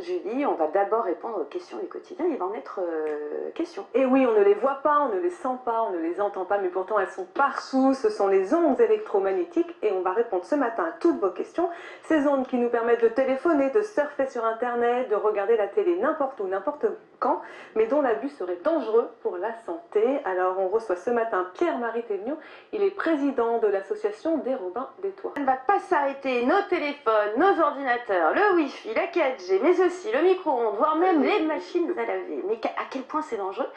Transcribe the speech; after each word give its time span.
Julie, 0.00 0.44
on 0.46 0.54
va 0.54 0.68
d'abord 0.68 1.04
répondre 1.04 1.40
aux 1.40 1.44
questions 1.44 1.78
du 1.78 1.86
quotidien. 1.86 2.26
Il 2.28 2.36
va 2.36 2.46
en 2.46 2.54
être 2.54 2.80
euh, 2.80 3.50
question. 3.54 3.86
Et 3.94 4.04
oui, 4.04 4.26
on 4.26 4.32
ne 4.32 4.44
les 4.44 4.54
voit 4.54 4.80
pas, 4.82 5.00
on 5.00 5.14
ne 5.14 5.20
les 5.20 5.30
sent 5.30 5.56
pas, 5.64 5.82
on 5.82 5.92
ne 5.92 5.98
les 5.98 6.20
entend 6.20 6.44
pas, 6.44 6.58
mais 6.58 6.68
pourtant 6.68 6.98
elles 6.98 7.10
sont 7.10 7.26
partout. 7.26 7.94
Ce 7.94 8.08
sont 8.10 8.28
les 8.28 8.54
ondes 8.54 8.80
électromagnétiques 8.80 9.74
et 9.82 9.92
on 9.92 10.02
va 10.02 10.12
répondre 10.12 10.44
ce 10.44 10.54
matin 10.54 10.84
à 10.84 10.92
toutes 10.92 11.20
vos 11.20 11.30
questions. 11.30 11.68
Ces 12.04 12.26
ondes 12.26 12.46
qui 12.46 12.56
nous 12.56 12.68
permettent 12.68 13.02
de 13.02 13.08
téléphoner, 13.08 13.70
de 13.70 13.82
surfer 13.82 14.26
sur 14.26 14.44
Internet, 14.44 15.08
de 15.08 15.14
regarder 15.14 15.56
la 15.56 15.68
télé 15.68 15.96
n'importe 15.96 16.40
où, 16.40 16.46
n'importe 16.46 16.86
quand, 17.20 17.40
mais 17.74 17.86
dont 17.86 18.02
l'abus 18.02 18.28
serait 18.30 18.58
dangereux 18.64 19.08
pour 19.22 19.36
la 19.36 19.54
santé. 19.64 20.20
Alors 20.24 20.58
on 20.58 20.68
reçoit 20.68 20.96
ce 20.96 21.10
matin 21.10 21.46
Pierre-Marie 21.54 22.02
Théveniot. 22.02 22.38
Il 22.72 22.82
est 22.82 22.90
président 22.90 23.58
de 23.58 23.68
l'association 23.68 24.38
des 24.38 24.54
Robins 24.54 24.88
des 25.02 25.10
Toits. 25.10 25.32
On 25.36 25.40
ne 25.40 25.46
va 25.46 25.56
pas 25.56 25.78
s'arrêter. 25.78 26.44
Nos 26.44 26.62
téléphones, 26.68 27.32
nos 27.36 27.62
ordinateurs, 27.62 28.34
le 28.34 28.56
Wi-Fi, 28.56 28.94
la 28.94 29.06
4G, 29.06 29.60
mais 29.62 29.74
aussi 29.84 30.10
le 30.12 30.22
micro-ondes, 30.22 30.76
voire 30.76 30.96
même 30.96 31.22
les 31.22 31.40
machines 31.40 31.92
à 31.96 32.04
laver. 32.04 32.42
Mais 32.48 32.60
à 32.76 32.84
quel 32.90 33.02
point 33.02 33.22
c'est 33.22 33.36
dangereux? 33.36 33.68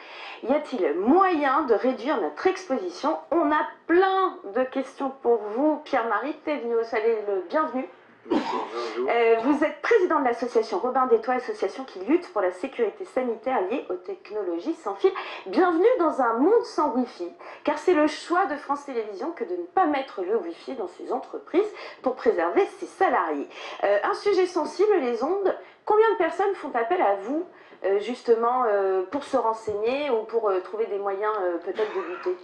Y 0.42 0.52
a-t-il 0.52 0.94
moyen 0.94 1.62
de 1.62 1.74
réduire 1.74 2.20
notre 2.20 2.46
exposition? 2.46 3.16
On 3.30 3.50
a 3.50 3.66
plein 3.86 4.38
de 4.54 4.64
questions 4.64 5.12
pour 5.22 5.38
vous. 5.54 5.80
Pierre-Marie 5.84 6.34
Théveniot, 6.44 6.84
soyez 6.84 7.18
le 7.26 7.42
bienvenu. 7.48 7.88
Euh, 8.30 9.36
vous 9.42 9.64
êtes 9.64 9.80
président 9.80 10.20
de 10.20 10.24
l'association 10.24 10.78
Robin 10.78 11.06
des 11.06 11.18
Toits, 11.20 11.34
association 11.34 11.84
qui 11.84 12.00
lutte 12.00 12.30
pour 12.32 12.42
la 12.42 12.50
sécurité 12.50 13.06
sanitaire 13.06 13.60
liée 13.70 13.86
aux 13.88 13.94
technologies 13.94 14.74
sans 14.74 14.94
fil. 14.96 15.10
Bienvenue 15.46 15.86
dans 15.98 16.20
un 16.20 16.34
monde 16.34 16.64
sans 16.64 16.94
Wi-Fi, 16.94 17.32
car 17.64 17.78
c'est 17.78 17.94
le 17.94 18.06
choix 18.06 18.44
de 18.46 18.56
France 18.56 18.84
Télévisions 18.84 19.32
que 19.32 19.44
de 19.44 19.52
ne 19.52 19.64
pas 19.64 19.86
mettre 19.86 20.22
le 20.22 20.36
Wi-Fi 20.36 20.74
dans 20.74 20.88
ses 20.88 21.10
entreprises 21.12 21.72
pour 22.02 22.16
préserver 22.16 22.66
ses 22.78 22.86
salariés. 22.86 23.48
Euh, 23.84 23.98
un 24.02 24.14
sujet 24.14 24.46
sensible, 24.46 24.92
les 25.00 25.22
ondes. 25.22 25.56
Combien 25.88 26.12
de 26.12 26.18
personnes 26.18 26.54
font 26.54 26.70
appel 26.74 27.00
à 27.00 27.14
vous 27.14 27.46
euh, 27.82 27.98
justement 28.00 28.64
pour 29.10 29.24
se 29.24 29.38
renseigner 29.38 30.10
ou 30.10 30.24
pour 30.24 30.52
trouver 30.62 30.84
des 30.84 30.98
moyens 30.98 31.34
peut-être 31.64 31.94
de 31.96 32.12
lutter? 32.12 32.36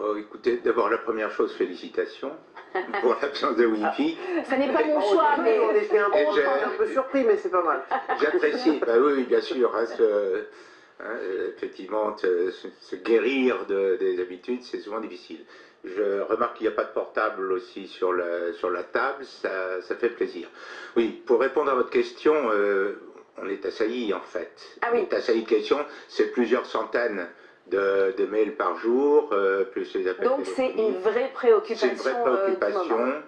Oh, 0.00 0.16
Écoutez, 0.16 0.58
d'abord 0.58 0.88
la 0.88 0.98
première 0.98 1.32
chose, 1.32 1.52
félicitations 1.56 2.30
pour 3.00 3.16
l'absence 3.20 3.56
de 3.56 3.66
Wi-Fi. 3.66 4.18
Ah, 4.38 4.44
ça 4.44 4.56
n'est 4.56 4.72
pas 4.72 4.84
mon 4.84 5.00
choix, 5.00 5.36
mais 5.42 5.58
on 5.58 5.74
était 5.74 5.98
un, 5.98 6.06
un 6.06 6.78
peu 6.78 6.86
surpris, 6.86 7.24
mais 7.24 7.36
c'est 7.36 7.50
pas 7.50 7.62
mal. 7.62 7.82
J'apprécie, 8.20 8.78
bah 8.86 8.94
oui, 9.00 9.24
bien 9.24 9.40
sûr, 9.40 9.74
hein, 9.76 9.84
hein, 11.00 11.16
effectivement, 11.56 12.16
se, 12.16 12.96
guérir 12.96 13.66
de, 13.66 13.96
des 13.96 14.20
habitudes, 14.20 14.62
c'est 14.62 14.78
souvent 14.78 15.00
difficile. 15.00 15.44
Je 15.84 16.20
remarque 16.22 16.56
qu'il 16.56 16.66
n'y 16.66 16.72
a 16.72 16.76
pas 16.76 16.84
de 16.84 16.92
portable 16.92 17.52
aussi 17.52 17.86
sur 17.86 18.12
la, 18.12 18.52
sur 18.54 18.70
la 18.70 18.82
table, 18.82 19.24
ça, 19.24 19.82
ça 19.82 19.94
fait 19.96 20.08
plaisir. 20.08 20.48
Oui, 20.96 21.22
pour 21.26 21.40
répondre 21.40 21.70
à 21.70 21.74
votre 21.74 21.90
question, 21.90 22.34
euh, 22.50 22.94
on 23.36 23.48
est 23.48 23.64
assailli 23.66 24.14
en 24.14 24.20
fait. 24.20 24.52
Ah 24.80 24.88
oui. 24.92 25.00
On 25.00 25.02
est 25.02 25.14
assailli 25.14 25.42
de 25.42 25.48
questions, 25.48 25.84
c'est 26.08 26.32
plusieurs 26.32 26.64
centaines 26.64 27.28
de, 27.66 28.26
mails 28.30 28.56
par 28.56 28.76
jour, 28.76 29.30
euh, 29.32 29.64
plus 29.64 29.94
les 29.94 30.08
appels 30.08 30.24
Donc 30.24 30.46
c'est 30.46 30.70
une 30.70 30.96
vraie 30.98 31.30
préoccupation. 31.32 31.88
C'est 31.88 31.94
une 31.94 32.00
vraie 32.00 32.14
euh, 32.14 32.54
préoccupation, 32.54 33.22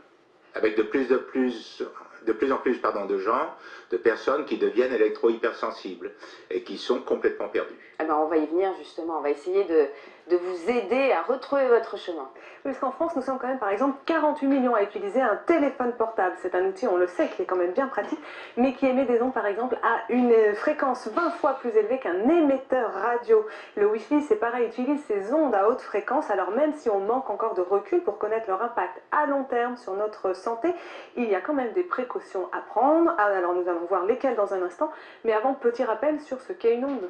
avec 0.55 0.77
de 0.77 0.83
plus, 0.83 1.09
de 1.09 1.17
plus, 1.17 1.83
de 2.27 2.33
plus 2.33 2.53
en 2.53 2.59
plus 2.59 2.79
pardon, 2.79 3.05
de 3.07 3.19
gens, 3.19 3.55
de 3.91 3.97
personnes 3.97 4.45
qui 4.47 4.57
deviennent 4.57 4.93
électro-hypersensibles 4.93 6.13
et 6.51 6.63
qui 6.63 6.79
sont 6.79 7.01
complètement 7.01 7.49
perdues. 7.49 7.95
Alors 7.99 8.21
on 8.21 8.29
va 8.29 8.37
y 8.37 8.47
venir 8.47 8.73
justement, 8.79 9.19
on 9.19 9.23
va 9.23 9.31
essayer 9.31 9.65
de, 9.65 9.87
de 10.29 10.37
vous 10.37 10.71
aider 10.71 11.13
à 11.13 11.23
retrouver 11.23 11.67
votre 11.69 11.97
chemin. 11.97 12.29
Parce 12.65 12.79
qu'en 12.79 12.91
France, 12.91 13.15
nous 13.15 13.23
sommes 13.23 13.39
quand 13.39 13.47
même 13.47 13.61
par 13.61 13.71
exemple 13.71 13.97
48 14.07 14.47
millions 14.47 14.75
à 14.75 14.83
utiliser 14.83 15.21
un 15.21 15.37
téléphone 15.47 15.93
portable. 15.93 16.35
C'est 16.43 16.55
un 16.55 16.65
outil, 16.65 16.89
on 16.89 16.97
le 16.97 17.07
sait, 17.07 17.29
qui 17.29 17.43
est 17.43 17.45
quand 17.45 17.57
même 17.57 17.73
bien 17.73 17.87
pratique, 17.87 18.19
mais 18.57 18.73
qui 18.75 18.87
émet 18.87 19.05
des 19.05 19.23
ondes 19.23 19.33
par 19.33 19.47
exemple 19.47 19.79
à 19.83 20.13
une 20.13 20.33
fréquence 20.55 21.09
20 21.09 21.31
fois 21.31 21.55
plus 21.55 21.71
élevée 21.71 21.99
qu'un 21.99 22.29
émetteur 22.29 22.93
radio. 22.93 23.47
Le 23.77 23.87
Wi-Fi, 23.87 24.23
c'est 24.23 24.37
pareil, 24.37 24.67
utilise 24.67 25.01
ces 25.05 25.33
ondes 25.33 25.55
à 25.55 25.69
haute 25.69 25.81
fréquence, 25.81 26.31
alors 26.31 26.51
même 26.51 26.73
si 26.75 26.91
on 26.91 26.99
manque 26.99 27.31
encore 27.31 27.55
de 27.55 27.63
recul 27.63 28.03
pour 28.03 28.19
connaître 28.19 28.49
leur 28.49 28.63
impact 28.63 29.01
à 29.13 29.27
long 29.27 29.45
terme 29.45 29.77
sur 29.77 29.95
notre 29.95 30.33
santé, 30.35 30.75
il 31.17 31.29
y 31.31 31.35
a 31.35 31.41
quand 31.41 31.55
même 31.55 31.73
des 31.73 31.85
précautions 31.85 32.49
à 32.53 32.59
prendre. 32.59 33.15
Ah, 33.19 33.27
alors 33.27 33.55
nous 33.55 33.69
allons 33.69 33.87
voir 33.89 34.05
lesquelles 34.05 34.37
dans 34.37 34.55
un 34.55 34.63
instant, 34.63 34.91
mais 35.25 35.33
avant, 35.33 35.55
petit 35.55 35.85
rappel 35.85 36.21
sur 36.21 36.41
ce 36.41 36.53
qu'est 36.53 36.75
une 36.75 36.85
onde. 36.85 37.09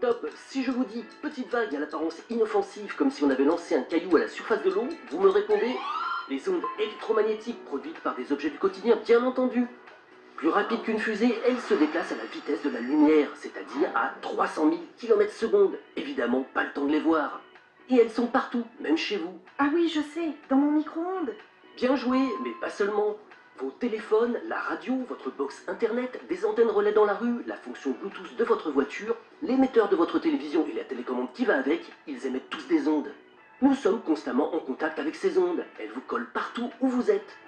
Top 0.00 0.28
Si 0.36 0.62
je 0.62 0.70
vous 0.70 0.84
dis 0.84 1.04
petite 1.22 1.48
vague 1.48 1.74
à 1.74 1.78
l'apparence 1.78 2.20
inoffensive, 2.28 2.94
comme 2.96 3.10
si 3.10 3.24
on 3.24 3.30
avait 3.30 3.44
lancé 3.44 3.74
un 3.74 3.82
caillou 3.82 4.16
à 4.16 4.20
la 4.20 4.28
surface 4.28 4.62
de 4.62 4.70
l'eau, 4.70 4.88
vous 5.10 5.20
me 5.20 5.30
répondez 5.30 5.74
les 6.28 6.48
ondes 6.50 6.62
électromagnétiques 6.78 7.64
produites 7.64 7.98
par 8.00 8.14
des 8.14 8.30
objets 8.30 8.50
du 8.50 8.58
quotidien, 8.58 8.96
bien 9.06 9.24
entendu. 9.24 9.66
Plus 10.36 10.48
rapide 10.48 10.82
qu'une 10.82 10.98
fusée, 10.98 11.34
elles 11.46 11.60
se 11.60 11.72
déplacent 11.72 12.12
à 12.12 12.16
la 12.16 12.26
vitesse 12.26 12.62
de 12.62 12.68
la 12.68 12.80
lumière, 12.80 13.30
c'est-à-dire 13.36 13.88
à 13.94 14.12
300 14.20 14.68
000 14.68 14.82
km 14.98 15.32
secondes. 15.32 15.78
Évidemment, 15.96 16.44
pas 16.52 16.64
le 16.64 16.72
temps 16.72 16.84
de 16.84 16.92
les 16.92 17.00
voir. 17.00 17.40
Et 17.88 17.96
elles 17.96 18.10
sont 18.10 18.26
partout, 18.26 18.64
même 18.80 18.98
chez 18.98 19.16
vous. 19.16 19.38
Ah 19.58 19.70
oui, 19.72 19.88
je 19.88 20.00
sais, 20.00 20.32
dans 20.50 20.56
mon 20.56 20.72
micro-ondes. 20.72 21.34
Bien 21.76 21.96
joué, 21.96 22.18
mais 22.44 22.50
pas 22.60 22.70
seulement. 22.70 23.16
Vos 23.58 23.70
téléphones, 23.70 24.38
la 24.48 24.58
radio, 24.58 24.94
votre 25.08 25.30
box 25.30 25.64
internet, 25.66 26.20
des 26.28 26.44
antennes 26.44 26.68
relais 26.68 26.92
dans 26.92 27.06
la 27.06 27.14
rue, 27.14 27.42
la 27.46 27.56
fonction 27.56 27.92
Bluetooth 27.92 28.36
de 28.36 28.44
votre 28.44 28.70
voiture, 28.70 29.16
l'émetteur 29.40 29.88
de 29.88 29.96
votre 29.96 30.18
télévision 30.18 30.66
et 30.70 30.74
la 30.74 30.84
télécommande 30.84 31.32
qui 31.32 31.46
va 31.46 31.56
avec, 31.56 31.80
ils 32.06 32.26
émettent 32.26 32.50
tous 32.50 32.66
des 32.68 32.86
ondes. 32.86 33.10
Nous 33.62 33.74
sommes 33.74 34.02
constamment 34.02 34.54
en 34.54 34.58
contact 34.58 34.98
avec 34.98 35.14
ces 35.14 35.38
ondes. 35.38 35.64
Elles 35.80 35.90
vous 35.94 36.02
collent 36.02 36.30
partout 36.34 36.70
où 36.82 36.88
vous 36.88 37.10
êtes. 37.10 37.38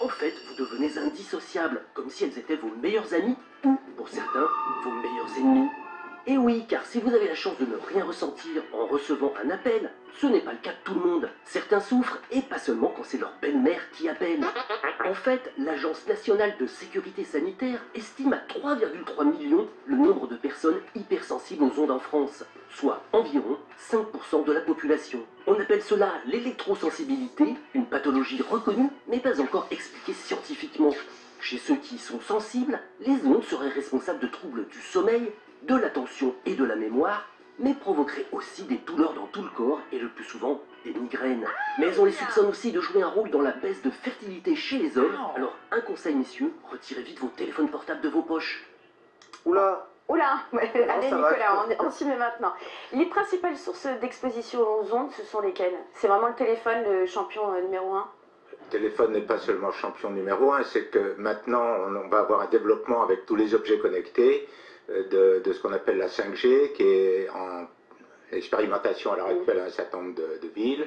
En 0.00 0.08
fait, 0.08 0.32
vous 0.48 0.64
devenez 0.64 0.96
indissociables, 0.96 1.82
comme 1.92 2.08
si 2.08 2.24
elles 2.24 2.38
étaient 2.38 2.56
vos 2.56 2.74
meilleurs 2.80 3.12
amis 3.12 3.36
ou, 3.64 3.76
pour 3.96 4.08
certains, 4.08 4.48
vos 4.84 4.92
meilleurs 4.92 5.36
ennemis. 5.36 5.68
Et 6.30 6.36
oui, 6.36 6.66
car 6.68 6.84
si 6.84 7.00
vous 7.00 7.14
avez 7.14 7.26
la 7.26 7.34
chance 7.34 7.56
de 7.58 7.64
ne 7.64 7.76
rien 7.88 8.04
ressentir 8.04 8.62
en 8.74 8.84
recevant 8.84 9.32
un 9.42 9.48
appel, 9.48 9.90
ce 10.20 10.26
n'est 10.26 10.42
pas 10.42 10.52
le 10.52 10.58
cas 10.58 10.72
de 10.72 10.84
tout 10.84 10.92
le 10.92 11.00
monde. 11.00 11.30
Certains 11.46 11.80
souffrent, 11.80 12.18
et 12.30 12.42
pas 12.42 12.58
seulement 12.58 12.92
quand 12.94 13.02
c'est 13.02 13.16
leur 13.16 13.32
belle-mère 13.40 13.80
qui 13.92 14.10
appelle. 14.10 14.44
En 15.06 15.14
fait, 15.14 15.50
l'Agence 15.56 16.06
nationale 16.06 16.52
de 16.60 16.66
sécurité 16.66 17.24
sanitaire 17.24 17.80
estime 17.94 18.34
à 18.34 18.42
3,3 18.46 19.38
millions 19.38 19.66
le 19.86 19.96
nombre 19.96 20.26
de 20.26 20.36
personnes 20.36 20.78
hypersensibles 20.94 21.64
aux 21.64 21.80
ondes 21.80 21.92
en 21.92 21.98
France, 21.98 22.44
soit 22.68 23.02
environ 23.14 23.56
5% 23.90 24.44
de 24.44 24.52
la 24.52 24.60
population. 24.60 25.24
On 25.46 25.58
appelle 25.58 25.82
cela 25.82 26.12
l'électrosensibilité, 26.26 27.54
une 27.72 27.86
pathologie 27.86 28.42
reconnue 28.42 28.90
mais 29.06 29.20
pas 29.20 29.40
encore 29.40 29.66
expliquée 29.70 30.12
scientifiquement. 30.12 30.92
Chez 31.40 31.56
ceux 31.56 31.76
qui 31.76 31.96
sont 31.96 32.20
sensibles, 32.20 32.80
les 33.00 33.24
ondes 33.24 33.44
seraient 33.44 33.68
responsables 33.68 34.20
de 34.20 34.26
troubles 34.26 34.66
du 34.68 34.80
sommeil, 34.80 35.32
de 35.62 35.76
l'attention 35.76 36.34
et 36.46 36.54
de 36.54 36.64
la 36.64 36.76
mémoire, 36.76 37.26
mais 37.58 37.74
provoquerait 37.74 38.26
aussi 38.32 38.64
des 38.64 38.76
douleurs 38.76 39.14
dans 39.14 39.26
tout 39.26 39.42
le 39.42 39.50
corps 39.50 39.80
et 39.92 39.98
le 39.98 40.08
plus 40.08 40.24
souvent 40.24 40.60
des 40.84 40.92
migraines. 40.92 41.46
Mais 41.78 41.98
on 41.98 42.04
les 42.04 42.12
soupçonne 42.12 42.46
aussi 42.46 42.72
de 42.72 42.80
jouer 42.80 43.02
un 43.02 43.08
rôle 43.08 43.30
dans 43.30 43.42
la 43.42 43.52
baisse 43.52 43.82
de 43.82 43.90
fertilité 43.90 44.54
chez 44.54 44.78
les 44.78 44.96
hommes. 44.96 45.16
Alors 45.34 45.56
un 45.70 45.80
conseil 45.80 46.14
messieurs, 46.14 46.52
retirez 46.70 47.02
vite 47.02 47.18
vos 47.18 47.28
téléphones 47.28 47.68
portables 47.68 48.00
de 48.00 48.08
vos 48.08 48.22
poches. 48.22 48.64
Oula 49.44 49.88
Oula, 50.08 50.38
allez 50.54 51.10
Nicolas, 51.10 51.66
on, 51.80 51.90
s'y 51.90 52.06
met 52.06 52.16
maintenant. 52.16 52.54
Les 52.94 53.04
principales 53.06 53.58
sources 53.58 53.86
d'exposition 54.00 54.60
aux 54.60 54.94
ondes, 54.94 55.10
ce 55.12 55.22
sont 55.22 55.40
lesquelles? 55.40 55.76
C'est 55.92 56.08
vraiment 56.08 56.28
le 56.28 56.34
téléphone, 56.34 56.82
le 56.88 57.04
champion 57.04 57.52
euh, 57.52 57.60
numéro 57.60 57.92
un? 57.92 58.08
Le 58.52 58.70
téléphone 58.70 59.12
n'est 59.12 59.20
pas 59.20 59.36
seulement 59.36 59.70
champion 59.70 60.08
numéro 60.08 60.50
un, 60.54 60.62
c'est 60.62 60.86
que 60.86 61.14
maintenant 61.18 61.62
on 61.62 62.08
va 62.08 62.20
avoir 62.20 62.40
un 62.40 62.46
développement 62.46 63.02
avec 63.02 63.26
tous 63.26 63.36
les 63.36 63.54
objets 63.54 63.78
connectés 63.78 64.48
de, 64.88 65.42
ce 65.52 65.60
qu'on 65.60 65.72
appelle 65.72 65.98
la 65.98 66.08
5G, 66.08 66.72
qui 66.72 66.82
est 66.82 67.28
en 67.30 67.66
expérimentation 68.32 69.12
à 69.12 69.16
l'heure 69.16 69.28
actuelle 69.28 69.60
à 69.60 69.64
un 69.64 69.70
certain 69.70 69.98
nombre 69.98 70.14
de, 70.14 70.48
villes, 70.54 70.86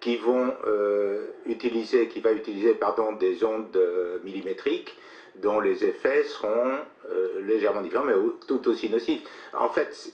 qui 0.00 0.16
vont 0.16 0.54
euh, 0.66 1.26
utiliser, 1.46 2.08
qui 2.08 2.20
va 2.20 2.32
utiliser 2.32 2.74
pardon, 2.74 3.12
des 3.12 3.44
ondes 3.44 3.76
euh, 3.76 4.18
millimétriques 4.24 4.96
dont 5.36 5.60
les 5.60 5.84
effets 5.84 6.24
seront 6.24 6.78
euh, 7.10 7.40
légèrement 7.42 7.82
différents, 7.82 8.04
mais 8.04 8.14
tout 8.46 8.66
aussi 8.68 8.90
nocifs. 8.90 9.22
En 9.52 9.68
fait, 9.68 10.12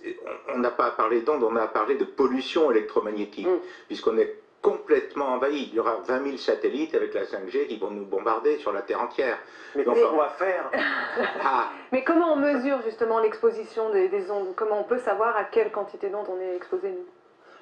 on 0.54 0.58
n'a 0.58 0.70
pas 0.70 0.90
parlé 0.90 1.22
d'ondes, 1.22 1.42
on 1.42 1.56
a 1.56 1.66
parlé 1.66 1.96
de 1.96 2.04
pollution 2.04 2.70
électromagnétique, 2.70 3.46
mm. 3.46 3.60
puisqu'on 3.86 4.18
est 4.18 4.36
complètement 4.66 5.26
envahi. 5.26 5.68
Il 5.70 5.74
y 5.74 5.78
aura 5.78 5.98
20 6.04 6.24
000 6.24 6.36
satellites 6.38 6.94
avec 6.96 7.14
la 7.14 7.22
5G 7.22 7.68
qui 7.68 7.78
vont 7.78 7.90
nous 7.90 8.04
bombarder 8.04 8.58
sur 8.58 8.72
la 8.72 8.82
Terre 8.82 9.00
entière. 9.00 9.38
Mais 9.76 9.86
on 9.86 10.16
va 10.16 10.30
faire 10.30 10.70
ah. 11.44 11.70
Mais 11.92 12.02
comment 12.02 12.32
on 12.32 12.36
mesure 12.36 12.82
justement 12.82 13.20
l'exposition 13.20 13.90
des, 13.90 14.30
ondes? 14.30 14.56
Comment 14.56 14.80
on 14.80 14.84
peut 14.84 14.98
savoir 14.98 15.36
à 15.36 15.44
quelle 15.44 15.70
quantité 15.70 16.08
d'ondes 16.08 16.26
on 16.28 16.40
est 16.40 16.56
exposé 16.56 16.90
nous? 16.90 17.06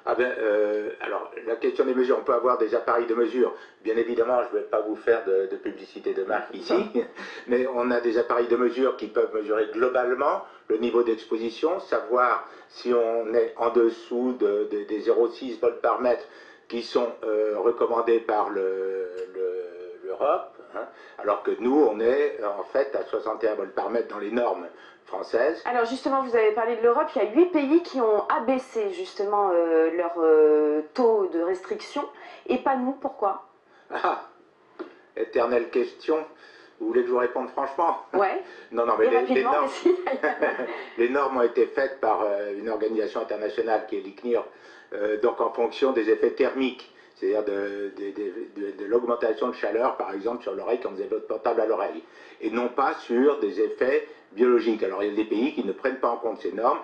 Ah 0.07 0.13
ben, 0.15 0.31
euh, 0.37 0.91
alors, 1.01 1.31
la 1.47 1.55
question 1.55 1.83
des 1.83 1.95
mesures, 1.95 2.17
on 2.19 2.23
peut 2.23 2.33
avoir 2.33 2.57
des 2.59 2.73
appareils 2.75 3.07
de 3.07 3.15
mesure. 3.15 3.53
Bien 3.83 3.97
évidemment, 3.97 4.41
je 4.43 4.55
ne 4.55 4.61
vais 4.61 4.67
pas 4.67 4.81
vous 4.81 4.95
faire 4.95 5.25
de, 5.25 5.47
de, 5.51 5.55
publicité 5.57 6.13
de 6.13 6.23
marque 6.23 6.53
ici, 6.53 6.91
mais 7.47 7.65
on 7.67 7.89
a 7.89 8.01
des 8.01 8.19
appareils 8.19 8.47
de 8.47 8.55
mesure 8.55 8.97
qui 8.97 9.07
peuvent 9.07 9.33
mesurer 9.33 9.67
globalement 9.73 10.43
le 10.67 10.77
niveau 10.77 11.01
d'exposition, 11.01 11.79
savoir 11.79 12.47
si 12.69 12.93
on 12.93 13.33
est 13.33 13.53
en 13.57 13.71
dessous 13.71 14.35
de, 14.39 14.67
des 14.69 15.01
0,6 15.01 15.59
volts 15.59 15.81
par 15.81 16.01
mètre 16.01 16.23
qui 16.67 16.83
sont 16.83 17.07
euh, 17.23 17.57
recommandés 17.59 18.19
par 18.19 18.49
l'Europe, 18.49 20.55
Hein. 20.75 20.87
alors 21.19 21.43
que 21.43 21.51
nous, 21.59 21.75
on 21.75 21.99
est 21.99 22.39
en 22.43 22.63
fait 22.63 22.95
à 22.95 23.03
61 23.03 23.55
volts 23.55 23.73
par 23.73 23.89
mètre 23.89 24.09
dans 24.09 24.19
les 24.19 24.31
normes 24.31 24.67
françaises. 25.05 25.61
Alors 25.65 25.85
justement, 25.85 26.21
vous 26.23 26.35
avez 26.35 26.51
parlé 26.51 26.77
de 26.77 26.81
l'Europe, 26.81 27.07
il 27.15 27.23
y 27.23 27.25
a 27.25 27.31
8 27.31 27.45
pays 27.47 27.83
qui 27.83 28.01
ont 28.01 28.27
abaissé 28.27 28.91
justement 28.91 29.51
euh, 29.53 29.91
leur 29.91 30.13
euh, 30.17 30.81
taux 30.93 31.27
de 31.27 31.41
restriction, 31.41 32.03
et 32.47 32.57
pas 32.57 32.75
nous, 32.75 32.93
pourquoi? 32.93 33.45
Ah, 33.93 34.23
éternelle 35.15 35.69
question. 35.69 36.17
Vous 36.79 36.87
voulez 36.87 37.01
que 37.01 37.07
je 37.07 37.11
vous 37.11 37.19
réponde 37.19 37.49
franchement? 37.49 37.97
Ouais. 38.13 38.41
Non, 38.71 38.85
non, 38.85 38.93
mais 38.99 39.09
les, 39.09 39.33
les, 39.33 39.43
normes, 39.43 39.65
aussi. 39.65 39.95
les, 40.97 41.09
normes, 41.09 41.37
ont 41.37 41.41
été 41.43 41.65
faites 41.67 41.99
par 42.01 42.23
euh, 42.23 42.53
une 42.57 42.69
organisation 42.69 43.21
internationale 43.21 43.85
qui 43.87 43.97
est 43.97 44.01
l'ICNIR, 44.01 44.43
donc 45.21 45.41
en 45.41 45.51
fonction 45.51 45.91
des 45.91 46.09
effets 46.09 46.31
thermiques 46.31 46.91
c'est-à-dire 47.15 47.43
de, 47.45 47.91
de, 47.97 48.85
l'augmentation 48.85 49.47
de 49.47 49.53
chaleur, 49.53 49.95
par 49.95 50.13
exemple, 50.13 50.43
sur 50.43 50.53
l'oreille 50.53 50.79
quand 50.81 50.91
vous 50.91 50.99
avez 50.99 51.09
votre 51.09 51.27
portable 51.27 51.61
à 51.61 51.65
l'oreille, 51.65 52.03
et 52.41 52.49
non 52.49 52.67
pas 52.67 52.93
sur 52.93 53.39
des 53.39 53.61
effets 53.61 54.07
biologiques. 54.33 54.83
Alors 54.83 55.01
il 55.01 55.09
y 55.09 55.13
a 55.13 55.15
des 55.15 55.25
pays 55.25 55.53
qui 55.53 55.63
ne 55.63 55.71
prennent 55.71 55.99
pas 55.99 56.09
en 56.09 56.17
compte 56.17 56.41
ces 56.41 56.51
normes, 56.51 56.79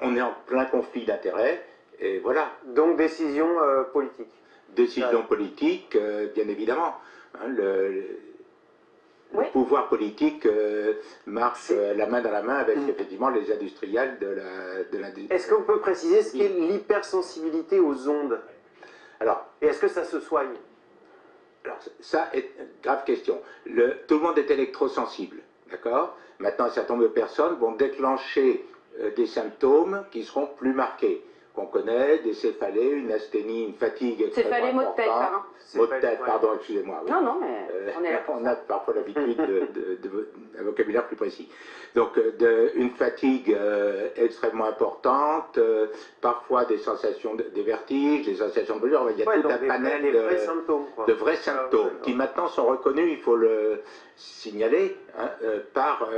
on 0.00 0.16
est 0.16 0.22
en 0.22 0.32
plein 0.46 0.64
conflit 0.66 1.04
d'intérêts, 1.04 1.60
et 1.98 2.18
voilà. 2.18 2.50
Donc 2.66 2.96
décision 2.96 3.48
euh, 3.60 3.82
politique 3.84 4.28
Décision 4.76 5.22
politique, 5.22 5.94
euh, 5.94 6.26
bien 6.34 6.48
évidemment. 6.48 6.94
Hein, 7.34 7.48
le, 7.48 8.04
pouvoir 9.52 9.88
politique 9.88 10.46
euh, 10.46 10.94
marche 11.26 11.70
la 11.70 12.06
main 12.06 12.20
dans 12.20 12.30
la 12.30 12.42
main 12.42 12.56
avec 12.56 12.76
mm. 12.76 12.88
effectivement 12.88 13.30
les 13.30 13.52
industriels 13.52 14.18
de 14.20 14.98
l'industrie. 14.98 15.28
Est-ce 15.30 15.52
qu'on 15.52 15.62
peut 15.62 15.80
préciser 15.80 16.22
ce 16.22 16.36
qu'est 16.36 16.48
l'hypersensibilité 16.48 17.80
aux 17.80 18.08
ondes? 18.08 18.38
Alors, 19.20 19.46
et 19.62 19.66
est-ce 19.66 19.80
que 19.80 19.88
ça 19.88 20.04
se 20.04 20.20
soigne? 20.20 20.54
Alors, 21.64 21.78
ça 22.00 22.28
est 22.34 22.50
une 22.58 22.66
grave 22.82 23.04
question. 23.04 23.40
Le, 23.64 23.96
tout 24.06 24.16
le 24.16 24.20
monde 24.20 24.38
est 24.38 24.50
électrosensible, 24.50 25.38
d'accord? 25.70 26.16
Maintenant, 26.38 26.66
un 26.66 26.70
certain 26.70 26.94
nombre 26.94 27.08
de 27.08 27.12
personnes 27.12 27.54
vont 27.54 27.72
déclencher 27.72 28.66
euh, 29.00 29.10
des 29.14 29.26
symptômes 29.26 30.04
qui 30.10 30.24
seront 30.24 30.46
plus 30.46 30.74
marqués 30.74 31.24
qu'on 31.54 31.66
connaît, 31.66 32.18
des 32.18 32.34
céphalées, 32.34 32.90
une 32.90 33.12
asthénie, 33.12 33.66
une 33.66 33.74
fatigue 33.74 34.32
Céphalée, 34.32 34.72
mot 34.72 34.80
de 34.80 34.96
tête, 34.96 35.08
hein. 35.08 35.42
Mot 35.76 35.86
de 35.86 36.00
tête, 36.00 36.18
pardon, 36.26 36.48
excusez-moi. 36.56 37.02
Non, 37.08 37.22
non, 37.22 37.38
mais 37.40 37.68
euh, 37.72 37.90
on 37.96 38.04
est 38.04 38.12
là 38.12 38.22
On 38.28 38.44
a 38.44 38.56
parfois 38.56 38.94
l'habitude 38.94 39.36
d'un 39.36 40.62
vocabulaire 40.64 41.06
plus 41.06 41.16
précis. 41.16 41.48
Donc, 41.94 42.18
euh, 42.18 42.32
de, 42.38 42.72
une 42.74 42.90
fatigue 42.90 43.54
euh, 43.54 44.08
extrêmement 44.16 44.64
importante, 44.64 45.60
parfois 46.20 46.64
des 46.64 46.78
sensations, 46.78 47.36
de, 47.36 47.44
des 47.54 47.62
vertiges, 47.62 48.26
des 48.26 48.34
sensations 48.34 48.74
de 48.74 48.80
brûlure. 48.80 49.08
Il 49.12 49.18
y 49.18 49.22
a 49.22 49.24
tout 49.24 49.48
un 49.48 49.68
panel 49.68 50.12
de, 50.12 50.18
vrais 50.18 50.38
symptômes, 50.38 50.86
de 51.06 51.12
vrais 51.12 51.36
symptômes 51.36 51.90
qui 52.02 52.14
maintenant 52.14 52.48
sont 52.48 52.66
reconnus, 52.66 53.06
il 53.12 53.22
faut 53.22 53.36
le 53.36 53.82
signaler, 54.16 54.96
hein, 55.16 55.30
par 55.72 56.08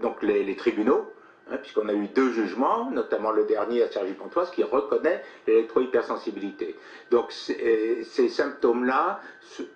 donc 0.00 0.22
les, 0.22 0.42
les 0.42 0.56
tribunaux 0.56 1.06
Hein, 1.48 1.58
puisqu'on 1.58 1.88
a 1.88 1.92
eu 1.92 2.08
deux 2.08 2.32
jugements, 2.32 2.90
notamment 2.90 3.30
le 3.30 3.44
dernier 3.44 3.84
à 3.84 3.88
Sergi 3.88 4.14
Pontoise, 4.14 4.50
qui 4.50 4.64
reconnaît 4.64 5.22
l'électrohypersensibilité. 5.46 6.76
Donc 7.12 7.30
ces 7.30 8.28
symptômes-là, 8.28 9.20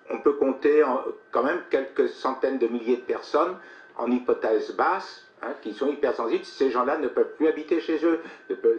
on 0.09 0.19
peut 0.19 0.33
compter 0.33 0.83
quand 1.31 1.43
même 1.43 1.61
quelques 1.69 2.09
centaines 2.09 2.57
de 2.57 2.67
milliers 2.67 2.97
de 2.97 3.01
personnes 3.03 3.55
en 3.97 4.11
hypothèse 4.11 4.75
basse, 4.75 5.25
hein, 5.41 5.53
qui 5.61 5.73
sont 5.73 5.87
hypersensibles, 5.87 6.43
ces 6.43 6.71
gens-là 6.71 6.97
ne 6.97 7.07
peuvent 7.07 7.35
plus 7.37 7.47
habiter 7.47 7.79
chez 7.79 8.03
eux, 8.03 8.21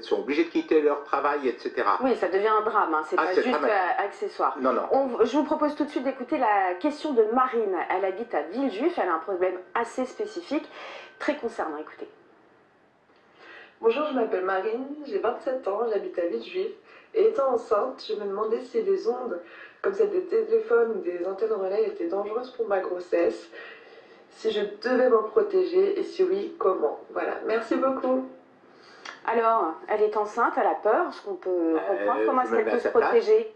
sont 0.03 0.21
obligés 0.21 0.45
de 0.45 0.51
quitter 0.51 0.83
leur 0.83 1.03
travail, 1.05 1.49
etc. 1.49 1.73
Oui, 2.03 2.15
ça 2.17 2.29
devient 2.29 2.49
un 2.49 2.61
drame, 2.61 2.93
hein, 2.93 3.03
c'est 3.09 3.17
ah, 3.19 3.25
pas 3.25 3.33
juste 3.33 3.49
euh, 3.49 4.05
accessoire. 4.05 4.59
Non, 4.61 4.75
non. 4.75 5.25
je 5.25 5.35
vous 5.35 5.45
propose 5.45 5.75
tout 5.77 5.85
de 5.85 5.91
suite 5.91 6.05
d'écouter 6.05 6.37
la 6.37 6.75
question 6.75 7.15
de 7.15 7.23
Marine. 7.33 7.75
Elle 7.89 8.05
habite 8.05 8.35
à 8.35 8.43
Villejuif, 8.43 8.99
elle 8.99 9.09
a 9.09 9.15
un 9.15 9.21
problème 9.21 9.57
assez 9.75 10.05
spécifique, 10.05 10.69
très 11.19 11.37
concernant. 11.37 11.79
Écoutez. 11.79 12.09
Bonjour, 13.83 14.07
je 14.07 14.15
m'appelle 14.15 14.45
Marine, 14.45 14.87
j'ai 15.07 15.19
27 15.19 15.67
ans, 15.67 15.81
j'habite 15.93 16.17
à 16.17 16.27
Villejuif. 16.27 16.71
Et 17.15 17.25
étant 17.25 17.55
enceinte, 17.55 18.05
je 18.09 18.15
me 18.15 18.27
demandais 18.27 18.61
si 18.61 18.81
les 18.81 19.09
ondes, 19.09 19.41
comme 19.83 19.93
celles 19.93 20.11
des 20.11 20.23
téléphones 20.23 20.93
ou 20.93 21.01
des 21.01 21.27
antennes 21.27 21.53
relais, 21.53 21.89
étaient 21.89 22.07
dangereuses 22.07 22.53
pour 22.53 22.69
ma 22.69 22.79
grossesse, 22.79 23.51
si 24.31 24.53
je 24.53 24.61
devais 24.89 25.09
m'en 25.09 25.25
protéger 25.25 25.99
et 25.99 26.05
si 26.05 26.23
oui, 26.23 26.55
comment. 26.61 27.01
Voilà, 27.11 27.41
merci 27.45 27.75
beaucoup. 27.75 28.29
Alors, 29.27 29.75
elle 29.89 30.03
est 30.03 30.17
enceinte, 30.17 30.53
elle 30.57 30.69
a 30.69 30.77
peur, 30.81 31.13
ce 31.13 31.23
qu'on 31.23 31.35
peut 31.35 31.51
euh, 31.51 31.79
comprendre. 31.99 32.21
comment 32.25 32.43
est-ce 32.43 32.55
qu'elle 32.55 32.71
peut 32.71 32.79
se 32.79 32.89
protéger? 32.89 33.53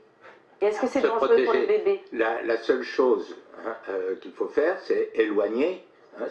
Et 0.61 0.67
est-ce 0.67 0.81
que 0.81 0.88
c'est 0.88 1.02
dangereux 1.02 1.44
pour 1.44 1.55
le 1.55 1.67
bébé 1.67 2.02
la, 2.12 2.56
seule 2.56 2.82
chose 2.82 3.37
hein, 3.64 3.76
euh, 3.90 4.17
qu'il 4.17 4.32
faut 4.32 4.49
faire, 4.49 4.76
c'est 4.81 5.12
éloigner 5.14 5.87
hein, 6.20 6.26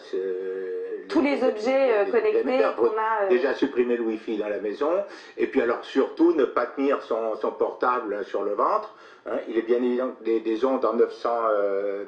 tous 1.08 1.20
les 1.20 1.42
objets 1.42 1.92
euh, 1.92 2.04
connectés 2.06 2.62
qu'on 2.76 2.86
a. 2.86 3.24
Euh, 3.24 3.28
déjà 3.28 3.54
supprimer 3.54 3.96
le 3.96 4.02
Wi-Fi 4.04 4.38
dans 4.38 4.48
la 4.48 4.58
maison, 4.58 4.90
et 5.36 5.46
puis 5.46 5.60
alors 5.60 5.84
surtout 5.84 6.32
ne 6.34 6.44
pas 6.44 6.66
tenir 6.66 7.02
son, 7.02 7.36
portable 7.58 8.24
sur 8.24 8.42
le 8.42 8.54
ventre. 8.54 8.94
Hein. 9.26 9.38
Il 9.48 9.56
est 9.56 9.62
bien 9.62 9.82
évident 9.82 10.12
que 10.18 10.24
des, 10.24 10.64
ondes 10.64 10.84
en 10.84 10.94
900 10.94 11.30
euh, 11.50 12.04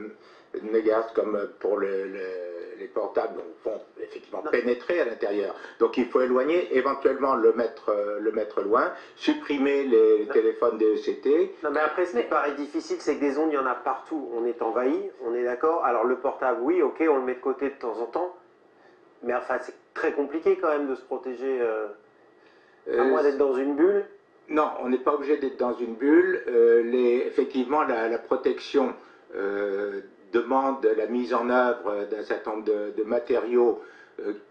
MHz 0.62 1.12
comme 1.14 1.48
pour 1.60 1.78
les 2.78 2.86
portables 2.86 3.40
vont 3.64 3.80
effectivement 4.00 4.42
pénétrer 4.50 5.00
à 5.00 5.04
l'intérieur. 5.04 5.54
Donc 5.78 5.96
il 5.96 6.06
faut 6.06 6.20
éloigner, 6.20 6.76
éventuellement 6.76 7.34
le 7.34 7.52
mettre, 7.52 7.94
le 8.20 8.32
mettre 8.32 8.62
loin, 8.62 8.92
supprimer 9.16 9.84
les 9.84 10.28
téléphones 10.32 10.78
DECT. 10.78 11.26
Non 11.62 11.70
mais 11.70 11.80
après 11.80 12.06
ce 12.06 12.16
qui 12.16 12.22
paraît 12.25 12.52
difficile, 12.52 12.96
c'est 13.00 13.16
que 13.16 13.20
des 13.20 13.38
ondes, 13.38 13.50
il 13.52 13.54
y 13.54 13.58
en 13.58 13.66
a 13.66 13.75
partout. 13.75 14.28
On 14.34 14.44
est 14.44 14.62
envahi, 14.62 15.10
on 15.25 15.34
est 15.34 15.44
d'accord. 15.44 15.84
Alors 15.84 16.04
le 16.04 16.16
portable, 16.16 16.60
oui, 16.62 16.82
ok, 16.82 17.02
on 17.08 17.16
le 17.16 17.22
met 17.22 17.34
de 17.34 17.40
côté 17.40 17.70
de 17.70 17.75
temps 17.75 17.98
en 18.00 18.06
temps. 18.06 18.34
Mais 19.22 19.34
enfin, 19.34 19.58
c'est 19.60 19.74
très 19.94 20.12
compliqué 20.12 20.56
quand 20.60 20.69
même 20.69 20.88
de 20.88 20.94
se 20.94 21.02
protéger, 21.02 21.60
euh, 21.60 21.88
à 22.92 23.04
moins 23.04 23.20
euh, 23.20 23.22
d'être 23.24 23.38
dans 23.38 23.54
une 23.54 23.74
bulle. 23.74 24.04
Non, 24.48 24.70
on 24.81 24.88
n'est 24.88 24.98
pas 24.98 25.14
obligé 25.14 25.36
d'être 25.36 25.58
dans 25.58 25.74
une 25.74 25.94
bulle. 25.94 26.42
Euh, 26.48 26.82
les, 26.82 27.24
effectivement, 27.26 27.82
la, 27.82 28.19
protection 28.19 28.94
demande 30.32 30.84
la 30.96 31.06
mise 31.06 31.34
en 31.34 31.48
œuvre 31.50 32.06
d'un 32.10 32.22
certain 32.22 32.52
nombre 32.52 32.64
de, 32.96 33.02
matériaux 33.04 33.80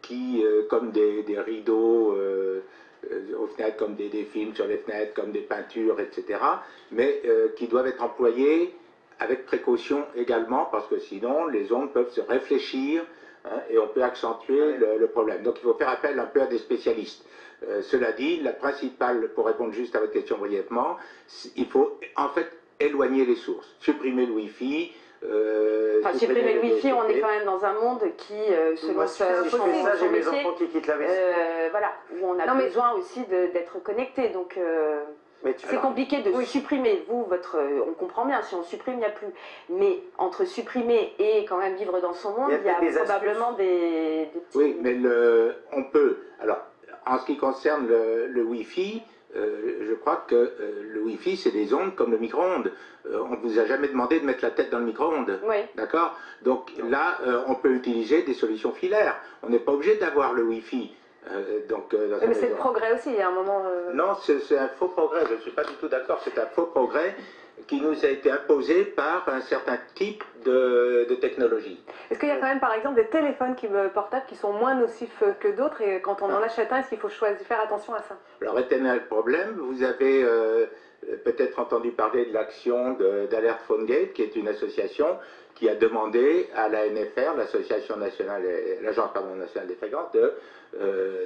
qui, 0.01 0.44
comme 0.69 0.91
des, 0.91 1.24
rideaux 1.39 2.15
aux 2.15 3.47
fenêtres, 3.47 3.77
comme 3.77 3.95
des, 3.95 4.09
des, 4.09 4.24
films 4.24 4.56
sur 4.56 4.65
les 4.65 4.77
fenêtres, 4.77 5.13
comme 5.13 5.31
des 5.31 5.41
peintures, 5.41 6.00
etc., 6.00 6.39
mais 6.91 7.21
qui 7.56 7.68
doivent 7.68 7.88
être 7.88 8.01
employés 8.01 8.74
avec 9.19 9.45
précaution 9.45 10.06
également, 10.15 10.65
parce 10.71 10.88
que 10.88 11.00
sinon 11.00 11.47
les 11.47 11.71
ondes 11.71 11.91
peuvent 11.91 12.12
se 12.12 12.21
réfléchir 12.21 13.03
Hein, 13.51 13.62
et 13.69 13.77
on 13.77 13.88
peut 13.88 14.03
accentuer 14.03 14.78
le, 14.78 15.07
problème. 15.07 15.44
Donc 15.44 15.56
il 15.57 15.63
faut 15.63 15.73
faire 15.75 15.90
appel 15.90 16.19
un 16.19 16.25
peu 16.25 16.42
à 16.42 16.47
des 16.47 16.57
spécialistes. 16.57 17.23
Euh, 17.63 17.81
cela 17.81 18.11
dit, 18.11 18.40
la 18.42 18.54
principale, 18.54 19.30
pour 19.33 19.45
répondre 19.45 19.73
juste 19.73 19.95
à 19.95 19.99
votre 19.99 20.13
question 20.13 20.37
brièvement, 20.37 20.97
il 21.56 21.66
faut 21.68 21.99
en 22.16 22.30
fait 22.30 22.52
éloigner 22.80 23.25
les 23.25 23.35
sources, 23.35 23.68
supprimer 23.80 24.25
le 24.25 24.33
Wi-Fi. 24.33 24.92
Euh, 25.24 26.00
enfin, 26.04 26.18
supprimer 26.18 26.54
le 26.54 26.62
Wi-Fi, 26.62 26.94
on 26.94 27.07
est 27.07 27.19
quand 27.19 27.28
même 27.28 27.45
dans 27.45 27.66
un 27.66 27.74
monde 27.74 28.04
qui, 28.18 28.33
euh, 28.33 28.76
selon 28.76 29.07
sa 29.07 29.44
ça, 29.44 29.95
j'ai 30.00 30.09
mes 30.09 30.28
enfants 30.28 30.54
qui 30.57 30.68
quittent 30.68 30.88
la 30.88 30.95
euh, 30.95 31.68
voilà, 31.71 31.92
où 32.14 32.26
on 32.26 32.40
a 32.40 32.54
besoin 32.54 32.94
aussi 32.94 33.24
d'être 33.26 33.81
connecté. 33.81 34.30
Donc, 34.30 34.59
c'est 35.57 35.81
compliqué 35.81 36.21
de 36.21 36.42
supprimer. 36.44 37.04
Vous, 37.07 37.24
votre, 37.24 37.57
on 37.88 37.94
comprend 37.94 38.26
bien, 38.26 38.42
si 38.44 38.56
on 38.56 38.64
supprime, 38.64 38.95
il 38.95 39.00
n'y 39.00 39.06
a 39.06 39.09
plus. 39.09 39.28
Mais 39.69 40.00
entre 40.18 40.45
supprimer 40.45 41.14
et 41.19 41.45
quand 41.45 41.57
même 41.57 41.76
vivre 41.76 42.00
dans 42.00 42.14
son 42.14 42.31
monde, 42.31 42.52
il 42.52 42.66
y 42.66 42.69
a, 42.69 43.04
probablement 43.04 43.54
des, 43.54 44.30
petits... 44.33 44.57
Oui, 44.57 44.78
mais 44.81 44.94
le, 44.94 45.56
on 45.74 45.83
peut. 45.83 46.18
Alors, 46.40 46.59
en 47.07 47.18
ce 47.18 47.26
qui 47.26 47.38
concerne 47.38 47.88
le, 47.88 48.44
Wi-Fi, 48.44 49.02
euh, 49.37 49.87
je 49.87 49.94
crois 49.94 50.25
que 50.27 50.35
euh, 50.35 50.83
le 50.94 51.01
Wi-Fi, 51.01 51.37
c'est 51.37 51.51
des 51.51 51.73
ondes 51.73 51.95
comme 51.95 52.11
le 52.11 52.17
micro-ondes. 52.17 52.71
Euh, 53.06 53.21
on 53.23 53.29
ne 53.29 53.37
vous 53.37 53.59
a 53.59 53.65
jamais 53.65 53.87
demandé 53.87 54.19
de 54.19 54.25
mettre 54.25 54.44
la 54.44 54.51
tête 54.51 54.69
dans 54.69 54.79
le 54.79 54.85
micro-ondes. 54.85 55.39
Oui. 55.47 55.57
D'accord? 55.75 56.17
Donc 56.44 56.71
là, 56.89 57.19
on 57.47 57.56
peut 57.56 57.71
utiliser 57.71 58.21
des 58.23 58.33
solutions 58.33 58.71
filaires. 58.71 59.15
On 59.44 59.49
n'est 59.49 59.59
pas 59.59 59.71
obligé 59.71 59.95
d'avoir 59.95 60.33
le 60.33 60.44
Wi-Fi. 60.44 60.91
Euh, 61.31 61.67
donc, 61.67 61.94
euh, 61.94 62.19
mais 62.25 62.33
c'est 62.33 62.49
le 62.49 62.56
progrès 62.56 62.94
aussi, 62.94 63.09
il 63.09 63.15
y 63.17 63.21
a 63.21 63.27
un 63.27 63.31
moment. 63.31 63.63
Euh, 63.65 63.94
non, 63.94 64.15
c'est 64.21 64.57
un 64.57 64.67
faux 64.69 64.87
progrès, 64.87 65.25
je 65.27 65.33
ne 65.33 65.39
suis 65.39 65.51
pas 65.51 65.63
du 65.63 65.73
tout 65.73 65.87
d'accord, 65.87 66.21
c'est 66.23 66.37
un 66.39 66.45
faux 66.45 66.67
progrès 66.67 67.15
qui 67.66 67.81
nous 67.81 68.06
a 68.06 68.09
été 68.09 68.30
imposé 68.30 68.85
par 68.85 69.28
un 69.28 69.42
certain 69.42 69.78
type 69.95 70.23
de, 70.45 71.06
technologie. 71.19 71.83
Est-ce 72.11 72.19
qu'il 72.19 72.30
y 72.30 72.31
a 72.31 72.37
quand 72.37 72.47
même 72.47 72.59
par 72.59 72.73
exemple 72.73 72.95
des 72.95 73.07
téléphones 73.07 73.56
qui, 73.56 73.68
portables 73.94 74.26
qui 74.28 74.35
sont 74.35 74.54
moins 74.54 74.76
nocifs 74.76 75.23
que 75.40 75.47
d'autres 75.47 75.81
et 75.81 75.99
quand 76.02 76.21
on 76.21 76.31
en 76.31 76.42
achète 76.42 76.71
un, 76.71 76.80
est-ce 76.80 76.90
qu'il 76.90 76.99
faut 76.99 77.09
choisir, 77.09 77.45
faire 77.47 77.59
attention 77.59 77.94
à 77.95 78.02
ça? 78.04 78.18
Alors, 78.42 78.59
éternel 78.59 79.07
problème, 79.07 79.56
vous 79.57 79.81
avez 79.81 80.23
peut-être 81.23 81.59
entendu 81.59 81.92
parler 81.92 82.26
de 82.26 82.33
l'action 82.33 82.97
d'Alert 83.30 83.59
PhoneGate, 83.61 84.14
qui 84.14 84.21
est 84.21 84.35
une 84.35 84.47
association 84.47 85.18
qui 85.56 85.69
a 85.69 85.76
demandé 85.76 86.47
à 86.56 86.69
la 86.69 86.87
NFR, 86.87 87.35
l'association 87.35 87.97
nationale, 87.97 88.44
l'agence 88.81 89.09
nationale 89.37 89.68
des 89.68 89.76
fréquences, 89.76 90.11
de 90.11 90.33
euh, 90.80 91.26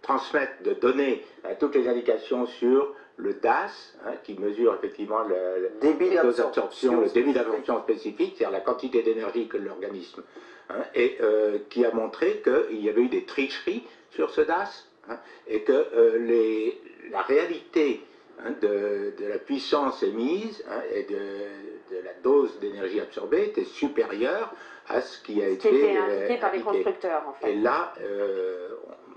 transmettre, 0.00 0.62
de 0.62 0.72
donner 0.72 1.22
toutes 1.60 1.74
les 1.74 1.88
indications 1.88 2.46
sur 2.46 2.94
le 3.16 3.34
DAS, 3.34 3.96
hein, 4.04 4.12
qui 4.24 4.38
mesure 4.38 4.74
effectivement 4.74 5.22
le, 5.22 5.70
Débit 5.80 6.10
d'absorption 6.10 7.00
le 7.00 7.08
débit 7.08 7.08
spécifique. 7.10 7.34
d'absorption 7.34 7.82
spécifique, 7.82 8.34
c'est-à-dire 8.36 8.52
la 8.58 8.60
quantité 8.60 9.02
d'énergie 9.02 9.48
que 9.48 9.56
l'organisme, 9.56 10.22
hein, 10.70 10.84
et 10.94 11.16
euh, 11.20 11.58
qui 11.70 11.84
a 11.84 11.92
montré 11.92 12.42
qu'il 12.42 12.80
y 12.84 12.88
avait 12.88 13.02
eu 13.02 13.08
des 13.08 13.24
tricheries 13.24 13.84
sur 14.10 14.30
ce 14.30 14.42
DAS, 14.42 14.88
hein, 15.08 15.18
et 15.46 15.62
que 15.62 15.72
euh, 15.72 16.18
les, 16.18 16.80
la 17.10 17.22
réalité 17.22 18.02
hein, 18.40 18.50
de, 18.60 19.14
de 19.18 19.26
la 19.26 19.38
puissance 19.38 20.02
émise 20.02 20.64
et 20.94 21.04
de, 21.04 21.96
de 21.96 22.02
la 22.04 22.12
dose 22.22 22.58
d'énergie 22.60 23.00
absorbée 23.00 23.44
était 23.44 23.64
supérieure 23.64 24.52
à 24.88 25.00
ce 25.00 25.20
qui 25.22 25.42
a 25.42 25.48
été 25.48 25.68
euh, 25.68 26.18
indiqué 26.18 26.38
par 26.38 26.52
les 26.52 26.58
indiqué. 26.58 26.62
constructeurs, 26.62 27.22
en 27.26 27.32
fait. 27.32 27.50
Et 27.52 27.56
là, 27.56 27.92
euh, 28.02 28.68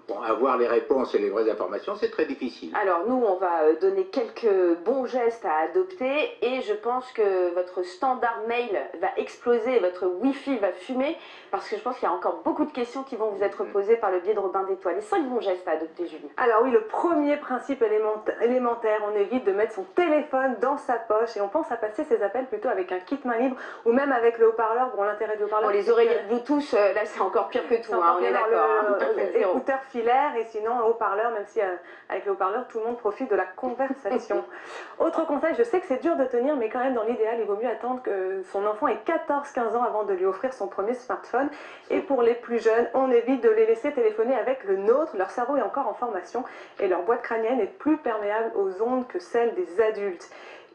bon, 0.10 0.22
avoir 0.22 0.58
les 0.58 0.68
réponses 0.68 1.14
et 1.16 1.20
les 1.20 1.30
vraies 1.30 1.50
informations, 1.50 1.96
c'est 1.96 2.10
très 2.12 2.26
difficile. 2.26 2.74
Alors 2.82 3.06
nous, 3.08 3.16
on 3.16 3.36
va 3.36 3.62
euh, 3.64 3.76
donner 3.80 4.06
quelques 4.06 4.78
bons 4.84 5.06
gestes 5.06 5.46
à 5.46 5.64
adopter 5.70 6.32
et 6.42 6.62
je 6.62 6.74
pense 6.74 7.12
que 7.12 7.54
votre 7.54 7.84
standard 7.84 8.42
mail 8.48 8.78
va 9.00 9.08
exploser, 9.18 9.80
votre 9.80 10.08
Wi-Fi 10.08 10.58
va 10.58 10.72
fumer 10.72 11.16
parce 11.52 11.68
que 11.70 11.76
je 11.78 11.82
pense 11.82 11.96
qu'il 11.98 12.08
y 12.08 12.12
a 12.12 12.14
encore 12.14 12.42
beaucoup 12.44 12.66
de 12.66 12.72
questions 12.72 13.04
qui 13.04 13.16
vont 13.16 13.30
vous 13.30 13.44
être 13.44 13.64
posées 13.66 13.96
par 13.96 14.12
le 14.12 14.20
biais 14.20 14.34
de 14.34 14.40
Robin 14.40 14.64
d'Étoile. 14.64 14.96
Les 14.96 15.02
cinq 15.02 15.24
bons 15.28 15.42
gestes 15.42 15.68
à 15.68 15.72
adopter, 15.72 16.08
Julie. 16.08 16.30
Alors 16.38 16.62
oui, 16.64 16.72
le 16.72 16.82
premier 16.82 17.38
principe 17.38 17.82
élémenta- 17.82 18.34
élémentaire, 18.42 19.00
on 19.12 19.16
évite 19.18 19.46
de 19.46 19.52
mettre 19.52 19.74
son 19.74 19.84
téléphone 19.96 20.58
dans 20.62 20.78
sa 20.78 20.94
poche 20.96 21.38
et 21.38 21.42
on 21.42 21.48
pense 21.48 21.72
à 21.72 21.76
passer 21.78 22.04
ses 22.04 22.22
appels 22.22 22.46
plutôt 22.48 22.70
avec 22.70 22.92
un 22.92 23.00
kit 23.00 23.20
main 23.26 23.38
libre 23.38 23.56
ou 23.86 23.92
même 23.94 24.12
avec 24.12 24.38
le 24.38 24.50
haut-parleur. 24.50 24.92
Bon, 24.96 25.04
l'intérêt 25.04 25.38
du 25.38 25.44
haut-parleur, 25.44 25.70
Bon, 25.70 25.76
les 25.76 25.84
c'est 25.84 25.92
oreillettes 25.92 26.24
que- 26.28 26.34
Bluetooth, 26.34 26.74
euh, 26.74 26.94
là 26.94 27.02
c'est 27.06 27.22
encore 27.22 27.48
pire 27.50 27.68
que 27.68 27.76
tout, 27.76 27.94
hein, 27.94 28.18
on 28.20 28.24
est 28.24 28.32
d'accord. 28.32 28.70
hein, 28.82 28.98
le- 29.18 29.42
tout 29.60 29.72
et 30.08 30.46
sinon 30.46 30.86
haut-parleur, 30.88 31.32
même 31.32 31.46
si 31.46 31.62
euh, 31.62 31.76
avec 32.10 32.26
le 32.26 32.32
haut-parleur 32.32 32.68
tout 32.68 32.80
le 32.80 32.86
monde 32.86 32.98
profite 32.98 33.30
de 33.30 33.36
la 33.36 33.46
conversation. 33.46 34.44
Autre 35.00 35.26
conseil, 35.26 35.56
je 35.58 35.64
sais 35.64 35.80
que 35.80 35.88
c'est 35.88 36.02
dur 36.02 36.16
de 36.16 36.26
tenir, 36.26 36.56
mais 36.56 36.70
quand 36.70 36.80
même 36.80 36.94
dans 36.94 37.04
l'idéal, 37.04 37.38
il 37.40 37.46
vaut 37.46 37.58
mieux 37.58 37.70
attendre 37.70 38.02
que 38.02 38.44
son 38.52 38.66
enfant 38.66 38.88
ait 38.88 39.00
14-15 39.06 39.76
ans 39.76 39.84
avant 39.84 40.04
de 40.04 40.14
lui 40.14 40.26
offrir 40.26 40.54
son 40.54 40.68
premier 40.68 40.94
smartphone. 40.94 41.50
Et 41.90 42.00
pour 42.00 42.22
les 42.22 42.36
plus 42.36 42.64
jeunes, 42.64 42.88
on 42.94 43.12
évite 43.12 43.44
de 43.44 43.50
les 43.50 43.66
laisser 43.66 43.92
téléphoner 43.92 44.36
avec 44.36 44.64
le 44.64 44.78
nôtre. 44.78 45.16
Leur 45.18 45.32
cerveau 45.32 45.58
est 45.58 45.62
encore 45.62 45.88
en 45.88 45.94
formation 45.94 46.44
et 46.80 46.88
leur 46.88 47.04
boîte 47.04 47.22
crânienne 47.22 47.60
est 47.60 47.68
plus 47.68 47.98
perméable 47.98 48.52
aux 48.56 48.82
ondes 48.82 49.08
que 49.08 49.20
celle 49.20 49.54
des 49.56 49.82
adultes. 49.82 50.30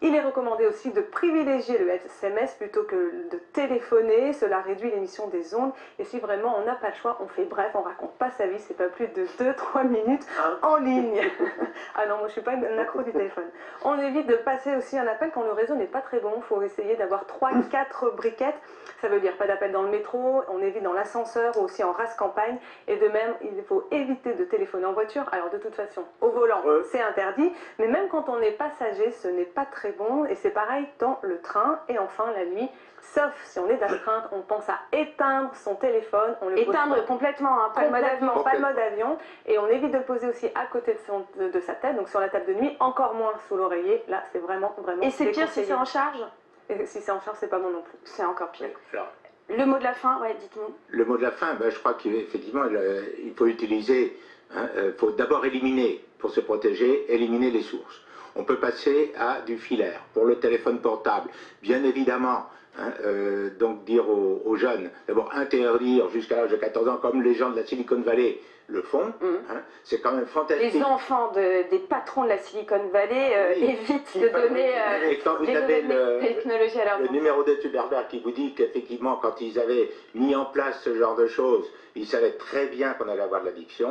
Il 0.07 0.15
est 0.15 0.21
recommandé 0.21 0.67
aussi 0.67 0.91
de 0.93 1.01
privilégier 1.01 1.79
le 1.79 1.89
SMS 1.89 2.53
plutôt 2.57 2.83
que 2.83 2.95
de 3.31 3.39
téléphoner. 3.55 4.35
Cela 4.35 4.61
réduit 4.61 4.91
l'émission 4.91 5.29
des 5.29 5.55
ondes. 5.55 5.73
Et 5.99 6.05
si 6.05 6.21
vraiment 6.21 6.57
on 6.59 6.67
n'a 6.67 6.75
pas 6.75 6.89
le 6.91 6.95
choix, 6.95 7.17
on 7.21 7.27
fait 7.27 7.47
bref, 7.47 7.71
on 7.73 7.81
raconte 7.81 8.13
pas 8.19 8.31
sa 8.33 8.47
vie. 8.47 8.59
C'est 8.59 8.77
pas 8.77 8.89
plus 8.89 9.07
de 9.09 9.25
2-3 9.25 9.85
minutes 9.89 10.27
Hein 10.39 10.59
en 10.61 10.77
ligne. 10.77 11.23
ah 11.95 12.05
non, 12.07 12.19
moi 12.19 12.27
je 12.29 12.33
suis 12.33 12.43
pas 12.43 12.51
un 12.53 12.79
accro 12.79 13.01
du 13.01 13.13
téléphone. 13.13 13.47
On 13.83 13.99
évite 13.99 14.27
de 14.27 14.35
passer 14.37 14.77
aussi 14.77 14.99
un 14.99 15.07
appel 15.07 15.31
quand 15.33 15.43
le 15.43 15.53
réseau 15.53 15.75
n'est 15.75 15.87
pas 15.87 16.03
très 16.03 16.21
bon. 16.21 16.35
Il 16.37 16.43
faut 16.43 16.61
essayer 16.61 16.97
d'avoir 16.97 17.25
3-4 17.25 18.15
briquettes. 18.15 18.61
Ça 19.01 19.09
veut 19.09 19.21
dire 19.21 19.35
pas 19.39 19.47
d'appel 19.47 19.73
dans 19.73 19.83
le 19.83 19.89
métro, 19.89 20.43
on 20.51 20.61
évite 20.61 20.83
dans 20.83 20.93
l'ascenseur 20.93 21.57
ou 21.59 21.63
aussi 21.65 21.83
en 21.83 21.93
race 21.93 22.15
campagne. 22.17 22.59
Et 22.89 22.97
de 22.97 23.09
même, 23.09 23.35
il 23.41 23.63
faut 23.65 23.87
éviter 23.91 24.35
de 24.35 24.45
téléphoner 24.45 24.85
en 24.85 24.93
voiture. 24.93 25.25
Alors 25.33 25.49
de 25.49 25.57
toute 25.57 25.75
façon, 25.75 26.05
au 26.21 26.29
volant, 26.29 26.61
Ouais. 26.67 26.83
c'est 26.93 27.01
interdit. 27.01 27.51
Mais 27.79 27.87
même 27.87 28.09
quand 28.09 28.29
on 28.29 28.39
est 28.43 28.53
passager, 28.53 29.11
ce 29.11 29.29
n'est 29.29 29.45
pas 29.47 29.65
très 29.65 29.94
bon. 29.99 30.25
Et 30.27 30.35
c'est 30.37 30.51
pareil 30.51 30.87
dans 30.99 31.19
le 31.23 31.41
train 31.41 31.81
et 31.89 31.99
enfin 31.99 32.27
la 32.37 32.45
nuit. 32.45 32.69
Sauf 33.15 33.33
si 33.45 33.59
on 33.59 33.69
est 33.69 33.77
d'astreinte, 33.77 34.25
on 34.33 34.41
pense 34.41 34.67
à 34.69 34.79
éteindre 34.93 35.51
son 35.55 35.75
téléphone. 35.75 36.35
On 36.41 36.49
le 36.49 36.59
Éteindre 36.59 37.05
complètement, 37.05 37.63
hein, 37.65 37.71
pas 37.75 37.85
le 37.85 37.91
mode 37.91 38.03
avion. 38.05 38.43
Pas 38.43 38.55
le 38.55 38.61
mode 38.61 38.79
avion. 38.79 39.19
Et 39.47 39.59
on 39.59 39.67
évite 39.69 39.91
de 39.91 39.99
le 39.99 40.05
poser 40.05 40.27
aussi 40.27 40.47
à 40.55 40.65
côté 40.67 40.95
de, 40.95 40.99
son- 41.07 41.27
de- 41.39 41.49
de 41.51 41.61
sa 41.61 41.75
tête, 41.75 41.97
donc 41.97 42.09
sur 42.09 42.19
la 42.21 42.29
table 42.31 42.47
de 42.47 42.55
nuit, 42.55 42.77
encore 42.81 43.15
moins 43.15 43.35
sous 43.49 43.57
l'oreiller. 43.57 44.03
Là, 44.09 44.23
c'est 44.33 44.39
vraiment, 44.39 44.75
vraiment. 44.79 45.03
Et 45.03 45.11
c'est 45.11 45.27
pire 45.33 45.49
si 45.51 45.65
c'est 45.65 45.75
en 45.75 45.85
charge? 45.85 46.25
Et 46.71 46.87
si 46.87 47.01
c'est 47.03 47.13
en 47.13 47.21
charge, 47.21 47.37
c'est 47.41 47.49
pas 47.51 47.59
bon 47.59 47.71
non 47.71 47.83
plus. 47.83 47.99
C'est 48.05 48.25
encore 48.25 48.51
pire. 48.51 48.71
Alors, 48.95 49.09
Le 49.51 49.67
mot 49.67 49.77
de 49.77 49.85
la 49.85 49.93
fin, 49.93 50.19
ouais, 50.23 50.35
dites-nous. 50.41 50.75
le 50.89 51.05
mot 51.05 51.19
de 51.19 51.23
la 51.23 51.31
fin, 51.31 51.53
ben, 51.55 51.71
je 51.71 51.79
crois 51.79 51.93
qu'effectivement, 51.95 52.65
il, 52.65 53.27
il 53.27 53.35
faut 53.35 53.45
utiliser, 53.47 54.19
hein, 54.57 54.67
euh, 54.77 54.93
faut 54.97 55.11
d'abord 55.11 55.45
éliminer, 55.45 56.03
pour 56.19 56.31
se 56.31 56.41
protéger, 56.41 57.13
éliminer 57.13 57.51
les 57.51 57.61
sources. 57.61 58.01
On 58.37 58.45
peut 58.45 58.59
passer 58.59 59.13
à 59.17 59.41
du 59.43 59.59
filaire 59.59 60.01
pour 60.13 60.25
le 60.25 60.37
téléphone 60.37 60.81
portable. 60.81 61.31
Bien 61.63 61.85
évidemment, 61.85 62.47
hein, 62.79 62.93
euh, 63.05 63.51
donc 63.59 63.85
dire 63.85 64.09
aux, 64.09 64.43
aux 64.45 64.57
jeunes, 64.57 64.91
d'abord 65.07 65.31
interdire 65.33 66.09
jusqu'à 66.11 66.37
l'âge 66.37 66.51
de 66.51 66.57
14 66.57 66.89
ans, 66.89 66.97
comme 66.97 67.23
les 67.23 67.35
gens 67.35 67.51
de 67.51 67.57
la 67.57 67.65
Silicon 67.65 68.01
Valley 68.01 68.39
le 68.67 68.81
font, 68.83 69.13
Mhm. 69.21 69.41
hein, 69.51 69.61
c'est 69.85 70.01
quand 70.01 70.13
même 70.13 70.25
fantastique. 70.27 70.73
Les 70.73 70.83
enfants 70.83 71.31
de- 71.33 71.69
des 71.71 71.79
patrons 71.79 72.25
de 72.25 72.31
la 72.31 72.39
Silicon 72.39 72.81
Valley 72.93 73.31
euh, 73.37 73.53
Oui. 73.57 73.65
évitent 73.79 74.17
de 74.19 74.29
donner 74.29 74.71
euh, 74.75 75.11
Et 75.11 75.19
quand 75.19 75.37
vous 75.37 75.45
les 75.45 75.55
avez 75.55 75.83
le, 75.83 76.19
technologies 76.21 76.81
à 76.81 76.99
le 76.99 77.09
numéro 77.09 77.43
de 77.45 77.55
Zuckerberg 77.61 78.07
qui 78.09 78.21
vous 78.21 78.31
dit 78.33 78.55
qu'effectivement, 78.55 79.17
quand 79.21 79.41
ils 79.43 79.59
avaient 79.59 79.91
mis 80.15 80.35
en 80.35 80.47
place 80.47 80.81
ce 80.83 80.95
genre 80.97 81.15
de 81.15 81.27
choses, 81.27 81.71
ils 81.95 82.07
savaient 82.07 82.33
très 82.33 82.67
bien 82.67 82.95
qu'on 82.95 83.07
allait 83.09 83.21
avoir 83.23 83.43
de 83.43 83.47
l'addiction. 83.47 83.91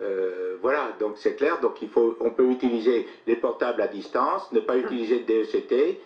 Euh, 0.00 0.56
voilà, 0.62 0.90
donc 1.00 1.12
c'est 1.16 1.34
clair. 1.36 1.58
Donc 1.60 1.82
il 1.82 1.88
faut, 1.88 2.16
on 2.20 2.30
peut 2.30 2.46
utiliser 2.50 3.08
les 3.26 3.36
portables 3.36 3.80
à 3.82 3.88
distance, 3.88 4.50
ne 4.52 4.60
pas 4.60 4.76
utiliser 4.76 5.20
de 5.20 5.26
DECT, 5.26 5.98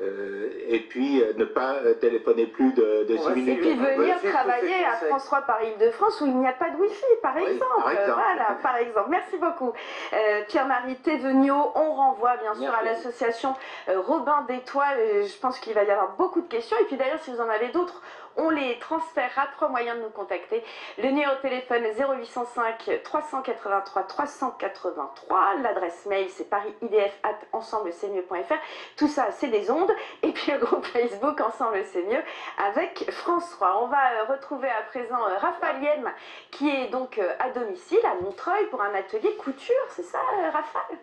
euh, 0.00 0.50
et 0.68 0.80
puis 0.80 1.22
euh, 1.22 1.32
ne 1.36 1.46
pas 1.46 1.76
euh, 1.76 1.94
téléphoner 1.94 2.46
plus 2.46 2.72
de, 2.74 3.04
de 3.08 3.14
On 3.14 3.22
6 3.22 3.24
va 3.24 3.32
Et 3.32 3.34
minutes. 3.36 3.60
puis 3.60 3.74
venir 3.74 4.16
travailler 4.22 4.84
à. 4.84 4.92
France 5.06 5.24
3 5.24 5.40
par 5.42 5.62
Île-de-France 5.64 6.20
où 6.20 6.26
il 6.26 6.36
n'y 6.36 6.46
a 6.46 6.52
pas 6.52 6.68
de 6.70 6.76
Wi-Fi, 6.76 7.06
par 7.22 7.34
Oui, 7.36 7.44
exemple. 7.44 7.64
par 7.82 7.90
exemple. 7.90 8.20
Voilà, 8.22 8.58
par 8.62 8.76
exemple. 8.76 9.06
Merci 9.10 9.36
beaucoup. 9.38 9.72
Euh, 10.12 10.42
Pierre-Marie 10.46 10.96
Thévenot, 10.96 11.72
on 11.74 11.92
renvoie 11.94 12.36
bien 12.36 12.54
sûr 12.54 12.72
à 12.72 12.84
l'association 12.84 13.54
euh, 13.88 13.98
Robin 14.00 14.44
d'Étoile. 14.46 14.98
Euh, 14.98 15.24
Je 15.24 15.38
pense 15.40 15.58
qu'il 15.58 15.72
va 15.72 15.84
y 15.84 15.90
avoir 15.90 16.14
beaucoup 16.16 16.42
de 16.42 16.48
questions. 16.48 16.76
Et 16.82 16.84
puis 16.84 16.96
d'ailleurs, 16.96 17.20
si 17.22 17.30
vous 17.32 17.40
en 17.40 17.48
avez 17.48 17.68
d'autres, 17.68 18.02
on 18.38 18.48
les 18.50 18.78
transférera. 18.78 19.48
Trois 19.52 19.68
moyens 19.68 19.98
de 19.98 20.04
nous 20.04 20.10
contacter. 20.10 20.64
Le 20.98 21.08
numéro 21.08 21.34
de 21.34 21.40
téléphone 21.40 21.82
0805 21.84 23.02
383 23.04 24.02
383. 24.04 25.54
L'adresse 25.62 26.06
mail 26.06 26.30
c'est 26.30 26.48
paris-idf@ensemble-c'est-mieux.fr. 26.48 28.54
Tout 28.96 29.08
ça, 29.08 29.30
c'est 29.32 29.48
des 29.48 29.70
ondes. 29.70 29.92
Et 30.22 30.32
puis 30.32 30.52
le 30.52 30.58
groupe 30.58 30.86
Facebook 30.86 31.38
Ensemble 31.40 31.84
c'est 31.92 32.02
mieux 32.02 32.22
avec 32.58 33.10
France 33.10 33.50
3. 33.50 33.82
On 33.82 33.88
va 33.88 34.12
euh, 34.12 34.24
retrouver 34.32 34.68
à 34.68 34.82
présent 34.82 35.26
euh, 35.26 35.38
Raphaël 35.38 35.82
Yem 35.82 36.12
qui 36.50 36.70
est 36.70 36.88
donc 36.88 37.18
euh, 37.18 37.34
à 37.38 37.50
domicile 37.50 38.00
à 38.04 38.14
Montreuil 38.22 38.66
pour 38.70 38.80
un 38.82 38.94
atelier 38.94 39.34
couture. 39.36 39.74
C'est 39.90 40.04
ça, 40.04 40.18
Raphaël? 40.52 40.98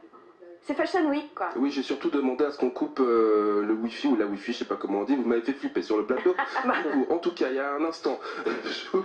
C'est 0.68 0.74
Fashion 0.74 1.08
Week 1.10 1.30
quoi. 1.36 1.50
Oui, 1.58 1.70
j'ai 1.70 1.84
surtout 1.84 2.10
demandé 2.10 2.44
à 2.44 2.52
ce 2.52 2.58
qu'on 2.58 2.72
coupe 2.72 3.00
euh, 3.00 3.62
le 3.64 3.74
wifi 3.74 4.08
ou 4.08 4.16
la 4.16 4.26
wifi, 4.26 4.52
je 4.52 4.58
sais 4.60 4.66
pas 4.66 4.76
comment 4.76 5.02
on 5.02 5.04
dit. 5.04 5.16
Vous 5.16 5.24
m'avez 5.24 5.42
fait 5.44 5.54
flipper 5.54 5.84
sur 5.84 5.98
le 5.98 6.06
plateau. 6.06 6.34
Du 6.66 6.72
coup, 7.06 7.14
en 7.14 7.18
tout 7.20 7.32
cas, 7.34 7.50
il 7.50 7.56
y 7.56 7.60
a 7.60 7.74
un 7.76 7.84
instant, 7.86 8.20
je- 8.66 8.98